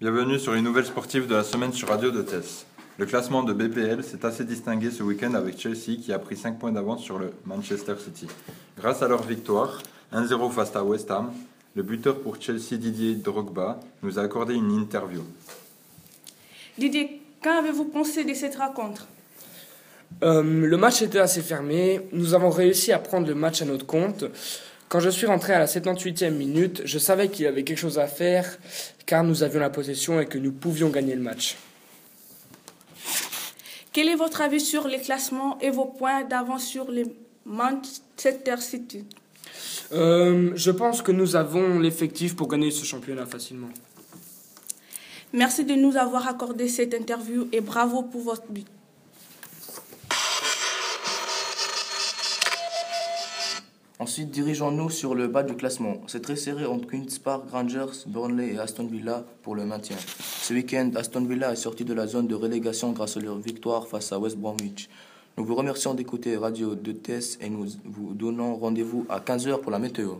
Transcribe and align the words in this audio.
Bienvenue 0.00 0.38
sur 0.38 0.54
une 0.54 0.62
nouvelle 0.62 0.86
sportive 0.86 1.26
de 1.26 1.34
la 1.34 1.42
semaine 1.42 1.72
sur 1.72 1.88
Radio 1.88 2.12
de 2.12 2.22
Tess. 2.22 2.66
Le 2.98 3.04
classement 3.04 3.42
de 3.42 3.52
BPL 3.52 4.04
s'est 4.04 4.24
assez 4.24 4.44
distingué 4.44 4.92
ce 4.92 5.02
week-end 5.02 5.34
avec 5.34 5.58
Chelsea 5.58 5.96
qui 6.00 6.12
a 6.12 6.20
pris 6.20 6.36
5 6.36 6.56
points 6.56 6.70
d'avance 6.70 7.02
sur 7.02 7.18
le 7.18 7.32
Manchester 7.44 7.94
City. 7.98 8.28
Grâce 8.78 9.02
à 9.02 9.08
leur 9.08 9.24
victoire, 9.24 9.82
1-0 10.12 10.52
face 10.52 10.76
à 10.76 10.84
West 10.84 11.10
Ham, 11.10 11.32
le 11.74 11.82
buteur 11.82 12.20
pour 12.20 12.40
Chelsea 12.40 12.76
Didier 12.76 13.16
Drogba 13.16 13.80
nous 14.04 14.20
a 14.20 14.22
accordé 14.22 14.54
une 14.54 14.70
interview. 14.70 15.24
Didier, 16.78 17.20
qu'avez-vous 17.42 17.86
pensé 17.86 18.22
de 18.22 18.34
cette 18.34 18.54
rencontre? 18.54 19.08
Euh, 20.22 20.44
le 20.44 20.76
match 20.76 21.02
était 21.02 21.18
assez 21.18 21.42
fermé. 21.42 22.02
Nous 22.12 22.34
avons 22.34 22.50
réussi 22.50 22.92
à 22.92 23.00
prendre 23.00 23.26
le 23.26 23.34
match 23.34 23.62
à 23.62 23.64
notre 23.64 23.84
compte. 23.84 24.26
Quand 24.88 25.00
je 25.00 25.10
suis 25.10 25.26
rentré 25.26 25.52
à 25.52 25.58
la 25.58 25.66
78e 25.66 26.30
minute, 26.30 26.82
je 26.84 26.98
savais 26.98 27.28
qu'il 27.28 27.44
y 27.44 27.48
avait 27.48 27.62
quelque 27.62 27.78
chose 27.78 27.98
à 27.98 28.06
faire 28.06 28.58
car 29.04 29.22
nous 29.22 29.42
avions 29.42 29.60
la 29.60 29.70
possession 29.70 30.20
et 30.20 30.26
que 30.26 30.38
nous 30.38 30.52
pouvions 30.52 30.88
gagner 30.88 31.14
le 31.14 31.20
match. 31.20 31.56
Quel 33.92 34.08
est 34.08 34.16
votre 34.16 34.40
avis 34.40 34.60
sur 34.60 34.88
les 34.88 34.98
classements 34.98 35.58
et 35.60 35.70
vos 35.70 35.86
points 35.86 36.24
d'avance 36.24 36.64
sur 36.64 36.90
les 36.90 37.04
Manchester 37.44 38.56
City? 38.60 39.04
Euh, 39.92 40.52
je 40.54 40.70
pense 40.70 41.02
que 41.02 41.12
nous 41.12 41.36
avons 41.36 41.78
l'effectif 41.78 42.36
pour 42.36 42.48
gagner 42.48 42.70
ce 42.70 42.84
championnat 42.84 43.26
facilement. 43.26 43.70
Merci 45.32 45.64
de 45.64 45.74
nous 45.74 45.96
avoir 45.96 46.28
accordé 46.28 46.68
cette 46.68 46.94
interview 46.94 47.48
et 47.52 47.60
bravo 47.60 48.02
pour 48.02 48.22
votre 48.22 48.46
but. 48.48 48.66
Ensuite, 54.00 54.30
dirigeons-nous 54.30 54.90
sur 54.90 55.16
le 55.16 55.26
bas 55.26 55.42
du 55.42 55.56
classement. 55.56 55.96
C'est 56.06 56.22
très 56.22 56.36
serré 56.36 56.64
entre 56.64 56.86
Queen's 56.86 57.18
Park 57.18 57.50
Rangers, 57.50 58.06
Burnley 58.06 58.54
et 58.54 58.58
Aston 58.60 58.86
Villa 58.86 59.24
pour 59.42 59.56
le 59.56 59.64
maintien. 59.64 59.96
Ce 60.20 60.54
week-end, 60.54 60.92
Aston 60.94 61.24
Villa 61.24 61.52
est 61.52 61.56
sorti 61.56 61.84
de 61.84 61.94
la 61.94 62.06
zone 62.06 62.28
de 62.28 62.36
relégation 62.36 62.92
grâce 62.92 63.16
à 63.16 63.20
leur 63.20 63.38
victoire 63.38 63.88
face 63.88 64.12
à 64.12 64.20
West 64.20 64.36
Bromwich. 64.36 64.88
Nous 65.36 65.44
vous 65.44 65.56
remercions 65.56 65.94
d'écouter 65.94 66.36
Radio 66.36 66.76
de 66.76 66.92
Tess 66.92 67.38
et 67.40 67.50
nous 67.50 67.66
vous 67.84 68.14
donnons 68.14 68.54
rendez-vous 68.54 69.04
à 69.08 69.18
15h 69.18 69.60
pour 69.60 69.72
la 69.72 69.80
météo. 69.80 70.18